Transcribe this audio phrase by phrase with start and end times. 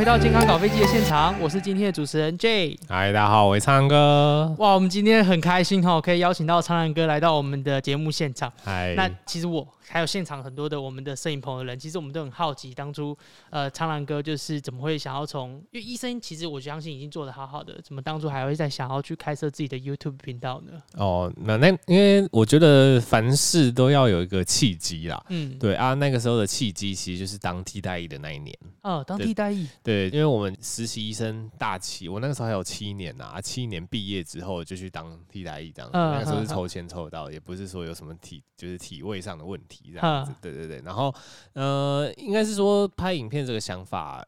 [0.00, 2.74] 回到健康搞飞机的现场，我是今天的主持人 Jay。
[2.88, 4.54] 嗨，大家好，我是苍蓝鸽。
[4.56, 8.50] 哇，我们今天很开心哈，可以邀请到苍兰哥来到我们的节目现场。
[8.64, 9.68] 嗨，那其实我。
[9.90, 13.16] 还有现场很多的我们的摄影棚的人，其实我们都很好奇，当初
[13.50, 20.80] 呃苍兰哥就是怎么会想要从，因为医生其实我相信已经做得好好的，怎么当初还会再想要去开设自己的 YouTube 频道呢？
[20.94, 41.14] 哦，那那因为我觉得凡事都要有一个契机啦，嗯，对啊，那个时候的契机其实就是当替代役的那一年，哦，当替代役，对，因为我们实习医生大七，我那个时候还有七年呐、啊，七年毕业之后就去当替代役这样那个时候是抽签抽到，也不是说有什么体就是体位上的问题这样子，对、对对，然后
[41.54, 44.24] 呃，应该是说拍影片这个想法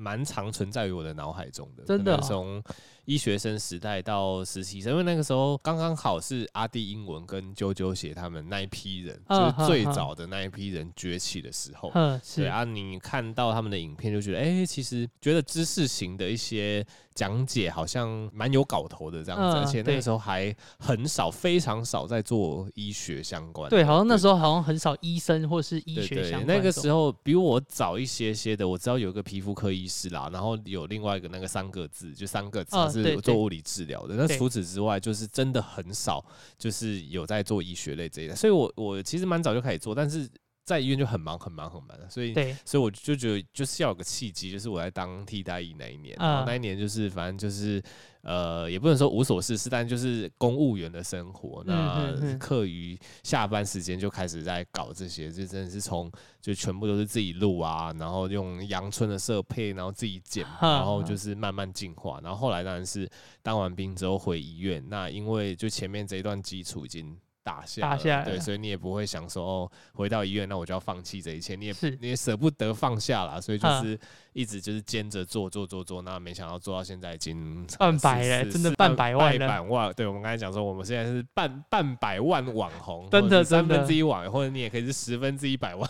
[0.00, 2.62] 蛮常存在于我的脑海中的，真的从。
[3.06, 11.90] 医学生时代到实习生，因为那个时候刚刚好是阿弟英文跟啾啾写他们那一批人，就是最早的那一批人崛起的时候。
[12.36, 23.68] 对啊，你看到他们的影片就觉得，哎，其实觉得知识型的一些讲解好像蛮有搞头的这样子，而且那个时候还很少，非常少在做医学相关。
[23.70, 26.46] 对，好像那时候好像很少医生或是医学相关。
[26.46, 33.00] 那个时候比我早一些些的，我知道有个皮肤科医师啦，然后有另外一个那个三个字，就三个字是。
[33.00, 36.22] 是做物理治疗的，那除此之外，就是真的很少，
[36.58, 38.34] 就是有在做医学类这一类。
[38.34, 40.28] 所以我我其实蛮早就开始做，但是
[40.70, 42.32] 在医院就很忙很忙很忙，所以
[42.64, 47.82] 所以我就觉得就是要有个契机，就是我在当替代役那一年，然后那一年就是反正就是。
[48.22, 51.64] 呃，也不能说无所事事，但就是公务员的生活。
[51.64, 62.20] 那课余下班时间就开始在搞这些，就真的是从就全部都是自己录啊，然后用阳春的设备，然后自己剪，然后就是慢慢进化。
[62.22, 63.08] 然后后来当然是
[63.42, 67.16] 当完兵之后回医院，那因为就前面这一段基础已经。
[67.42, 73.98] 打下，打下，对，所以你也不会想说哦，回到医院，那我就要放弃这一切，你也你也舍不得放下了，所以就是
[74.32, 79.92] 一直就是兼着做做做做，那没想到做到现在已经半百了，真的半百万了，半百万。
[79.94, 85.88] 对，我们刚才讲说，我们现在是半半百万网红，真的三分之一网，或者你也可以是十分之一百万，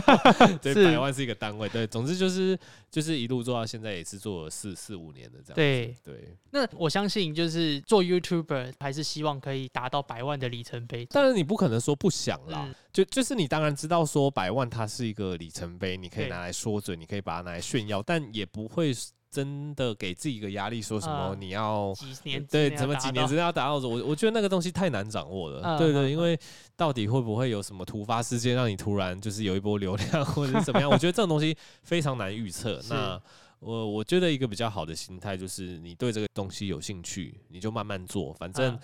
[0.60, 2.58] 对，百万是一个单位，对，总之就是
[2.90, 6.36] 就是一路做到现在，也是做了四四五年的这样，对对。
[6.50, 11.06] 那我相信就是做 YouTuber 还是希望可以达到百万的里程碑。
[11.10, 18.92] 但是你不可能说不想啦，嗯、就就是你当然知道说百万它是一个里程碑，你可以拿来说嘴，你可以把它拿来炫耀，但也不会
[19.30, 23.74] 真的给自己一个压力，说什么你要几年对，怎么几年之内要达到？
[23.78, 26.36] 我我觉得那个东西太难掌握了，对对，因为
[26.76, 30.90] 到底会不会有什么突发事件让你突然就是有一波流量或者是怎么样？
[30.90, 32.82] 我觉得这种东西非常难预测。
[32.90, 33.20] 那
[33.60, 38.76] 我我觉得一个比较好的心态就是你对这个东西有兴趣，你就慢慢做，反正。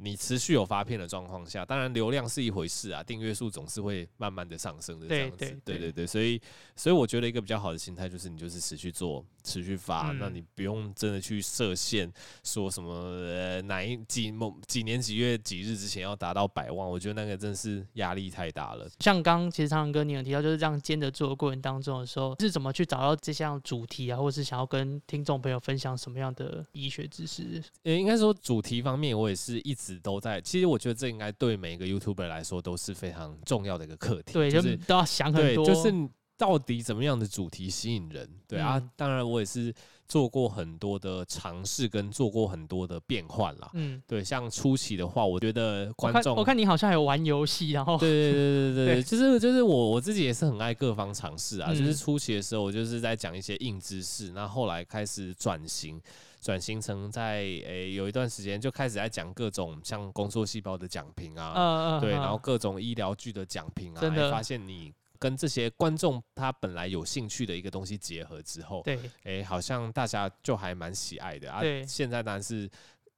[0.00, 6.40] 你持续有发片的状况下，当然流量是一回事啊，订阅数总是会慢慢的上升的这样子，对对对，对对对，所以
[6.76, 12.08] 所以我觉得一个比较好的心态就是你就是持续做，持续发，嗯、那你不用真的去设限，
[12.44, 18.88] 说什么呃哪一几某几年几月几日之前要达到百万，我觉得那个真是压力太大了。
[19.00, 27.60] 像刚其实苍蓝鸽你有提到，就是这样兼着做的过程当中的时候，是怎么去找到这项主题啊，或者是想要跟听众朋友分享什么样的医学知识？
[27.82, 29.87] 呃，应该说主题方面，我也是一直。
[30.00, 35.92] 都在，其实我觉得这应该对每一个 YouTuber 来说都是非常重要的一个课题，对，就是都要想很多，就是
[36.36, 39.72] 到底怎么样的主题吸引人，对啊，嗯、当然我也是
[40.06, 56.00] 做过很多的尝试，跟做过很多的变换啦，嗯，对，像初期的话，我觉得观众，我看你好像还有玩游戏，然后，对对对对对， 就是就是我我自己也是很爱各方尝试啊，就是初期的时候，我就是在讲一些硬知识，那后来开始转型。
[56.40, 71.60] 转型成在诶、欸、有一段时间就开始在讲各种像工作细胞的奖评啊，嗯、对，然后各种医疗剧的奖评啊，真的发现你跟这些观众他本来有兴趣的一个东西结合之后，对，诶、欸，好像大家就还蛮喜爱的啊。
[71.60, 72.70] 对，现在当然是。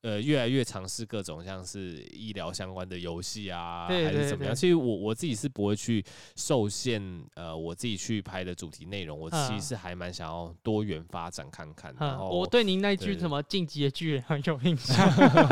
[0.02, 4.54] 呃，越来越尝试各种像是医疗相关的游戏啊，还是怎么样？
[4.54, 6.02] 其实我我自己是不会去
[6.36, 7.02] 受限，
[7.34, 11.94] 呃，我自己去拍的主题内容，我其实是还蛮想要多元发展看看。
[11.98, 14.96] 然后我对您那句什么“晋级的巨人”很有印象。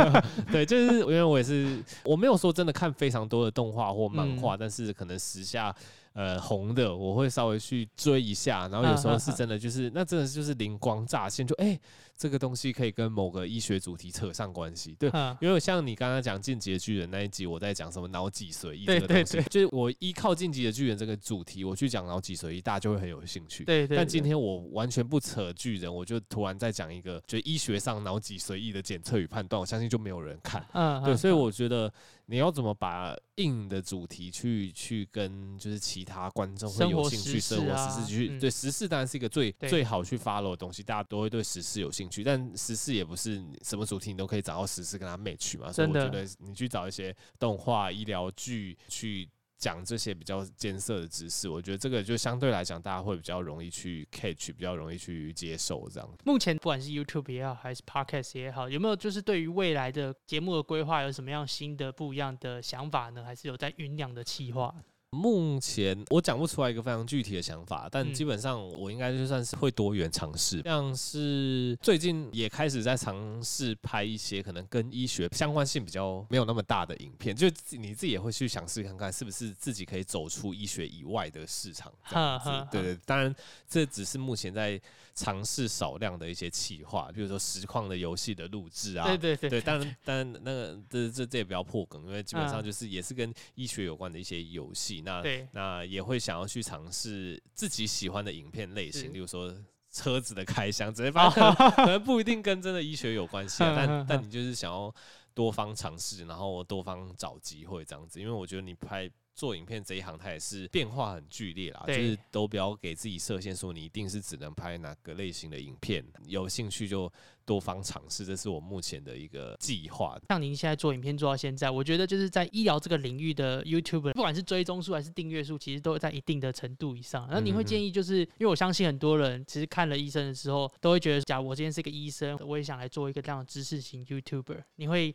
[0.50, 5.74] 对，就是因为我也是，我没有说真的看非常多的动画或漫画，嗯、但是可能时下。
[6.14, 11.80] 呃，红的我会稍微去追一下，然后有时候是真的，就是那真的就是灵光乍现，就哎、欸，
[12.18, 14.96] 这个东西可以跟某个医学主题扯上关系。
[14.98, 15.08] 对，
[15.40, 23.64] 因为像你刚刚讲《进击的巨人》那一集，我在讲什么脑脊髓液这个东西，就是我依靠《进击的巨人》这个主题，我去讲脑脊髓液，大家就会很有兴趣。
[23.64, 23.96] 对对。
[23.96, 30.66] 但今天我完全不扯巨人，我就突然在讲一个，就医学上脑脊髓液的检测与判断，我相信就没有人看。
[30.72, 31.00] 嗯。
[31.04, 31.92] 对，所以我觉得。
[32.30, 49.28] 你要怎么把硬的主题去去跟就是其他观众会有兴趣生活时事去、啊、对时事当然是一个最最好去 follow 的东西，大家都会对时事有兴趣，但时事也不是什么主题你都可以找到时事跟他 match 嘛，所以我觉得你去找一些动画、医疗剧去。
[49.58, 56.08] 讲这些比较艰涩的知识，我觉得这个就相对来讲，大家会比较容易去 catch，比较容易去接受这样。
[56.24, 63.24] 目前不管是 YouTube 也好，还是 Podcast 也好，有没有就是对于未来的节目的规划有什么样新的不一样的想法呢？
[63.24, 64.72] 还是有在酝酿的计划？
[65.10, 82.50] 目前我讲不出来一个非常具体的想法，但基本上我应该就算是会多元尝试，像是最近也开始在尝试拍一些可能跟医学相关性比较没有那么大的影片，就你自己也会去想试看看是不是自己可以走出医学以外的市场这样子。
[82.70, 83.34] 对对，当然
[83.66, 84.78] 这只是目前在
[85.14, 94.97] 尝试少量的一些企划，比如说实况的游戏的录制啊，对对对，对，当然当然那个这这这也不要破梗，因为基本上就是也是跟医学有关的一些游戏。
[95.02, 99.54] 那对那也会想要去尝试自己喜欢的影片类型，例如说
[99.90, 104.94] 车子的开箱，直接发现可能不一定跟真的医学有关系，但 但你就是想要
[105.34, 109.10] 多方尝试，然后多方找机会这样子，因为我觉得你拍。
[109.38, 117.10] 做影片这一行，它也是变化很剧烈啦，就是都不要给自己设限，说你一定是只能拍哪个类型的影片，有兴趣就
[117.44, 120.18] 多方尝试，这是我目前的一个计划。
[120.28, 127.28] 像您现在做影片做到现在，我觉得就是在医疗这个领域的 YouTuber，不管是追踪数还是订阅数，其实都在一定的程度以上。
[127.30, 135.14] 那你会建议，就是因为我相信很多人其实看了医生的时候，都会觉得，假如我今天是一个医生，我也想来做一个这样的知识型 YouTuber，你会？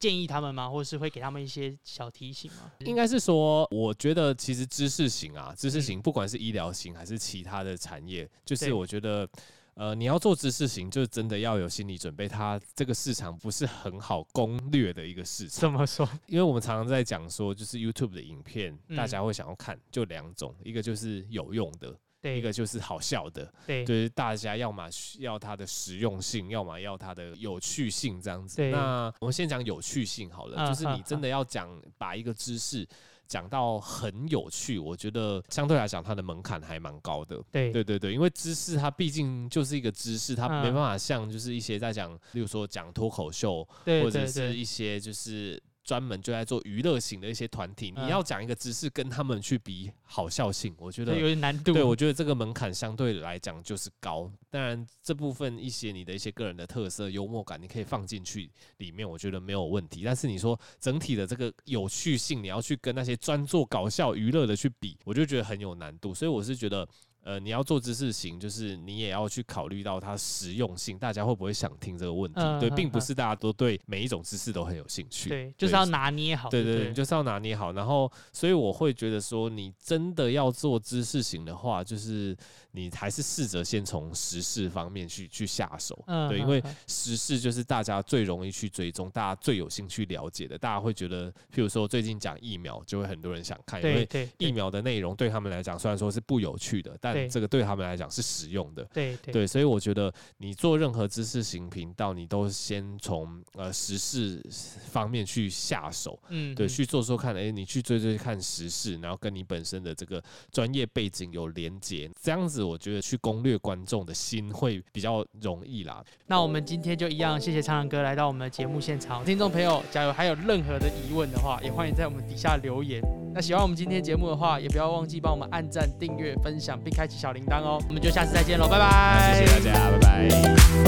[0.00, 0.68] 建议他们吗？
[0.68, 2.72] 或是会给他们一些小提醒吗？
[2.80, 9.28] 应该是说，我觉得其实知识型啊，知识型不管是医疗型还是其他的产业，就是我觉得，
[9.74, 15.60] 呃，你要做知识型，就真的要有心理准备，它这个市场不是很好攻略的一个市场。
[15.60, 16.08] 怎么说？
[16.26, 21.94] 因为我们常常在讲说，就是 YouTube 的影片，大家会想要看，就两种，一个就是有用的。
[22.22, 24.88] 对，一个就是好笑的，对，就是大家要么
[25.18, 28.56] 要它的实用性，要么要它的有趣性这样子。
[28.56, 32.86] 对，那我们先讲有趣性好了，啊、就是你真的要讲、啊、把一个知识
[33.26, 37.42] 讲到很有趣，我觉得相对来讲它的门槛还蛮高的。
[37.50, 45.62] 对，对对对，因为知识它毕竟就是一个知识，它没办法像就是一些在讲，例如说讲脱口秀，对或者是一些就是。
[45.90, 51.72] 专门就在做娱乐型的一些团体，你要讲一个知识跟他们去比好笑性，我觉得有点难度。
[51.72, 54.30] 对，我觉得这个门槛相对来讲就是高。
[54.50, 60.02] 当然，这部分一些你的一些个人的特色、幽默感，你可以放进去里面，我觉得没有问题。
[60.04, 66.14] 但是你说整体的这个有趣性，你要去跟那些专做搞笑娱乐的去比，我就觉得很有难度。
[66.14, 66.86] 所以我是觉得。
[67.22, 72.40] 呃，你要做知识型，就是你也要去考虑到它实用性，大家会不会想听这个问题？
[72.40, 75.28] 嗯、对，并不是大家都对每一种知识都很有兴趣。
[75.28, 76.48] 对，就是要拿捏好。
[76.48, 77.72] 对对对，就是要拿捏好。
[77.72, 82.34] 然后，所以我会觉得说，你真的要做知识型的话，就是
[82.72, 86.02] 你还是试着先从时事方面去去下手。
[86.06, 90.56] 嗯、对，因为时事就是大家最容易去追踪，大家最有兴趣了解的。
[90.56, 94.08] 大家会觉得，譬如说最近讲疫苗，就会很多人想看，因为
[94.38, 97.28] 疫苗的内容对他们来讲虽然说是不有趣的，但对。
[97.28, 104.42] 这个对他们来讲是实用的，对对，对，所以我觉得你做任何知识型频道，你都先从呃时事
[104.90, 116.04] 方面去下手，嗯，对，去做做看，哎，你去追追看时事，然后跟你本身的这个专业背景有连接，这样子我觉得去攻略观众的心会比较容易啦。
[116.26, 123.19] 那我们今天就一样，谢谢苍蓝鸽来到我们的节目现场，听众朋友，假如还有任何的疑问的话，也欢迎在我们底下留言。
[123.32, 127.80] 那喜欢我们今天节目的话，也不要忘记帮我们按赞、订阅、分享，并开启小铃铛哦。
[127.88, 129.38] 我们就下次再见喽，拜拜！
[129.38, 130.28] 谢谢大家，拜